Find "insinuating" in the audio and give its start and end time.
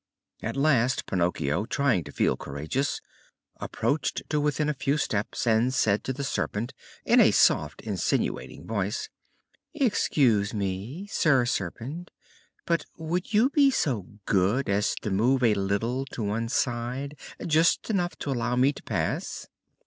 7.81-8.65